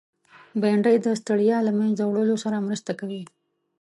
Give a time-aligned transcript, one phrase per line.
[0.61, 3.23] بېنډۍ د ستړیا له منځه وړلو سره مرسته کوي